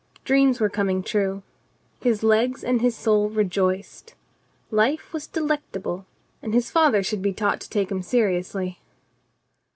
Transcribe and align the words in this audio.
Dreams 0.25 0.59
were 0.59 0.67
coming 0.67 1.03
true. 1.03 1.43
His 2.01 2.23
legs 2.23 2.63
and 2.63 2.81
his 2.81 2.95
soul 2.97 3.29
rejoiced. 3.29 4.15
Life 4.71 5.13
was 5.13 5.27
delectable. 5.27 6.07
And 6.41 6.55
his 6.55 6.71
father 6.71 7.03
should 7.03 7.21
be 7.21 7.33
taught 7.33 7.61
to 7.61 7.69
take 7.69 7.91
him 7.91 8.01
seriously. 8.01 8.79